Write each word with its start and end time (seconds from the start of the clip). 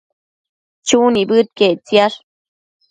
Chu 0.87 0.97
nibëdquiec 1.13 1.75
ictisash 1.75 2.17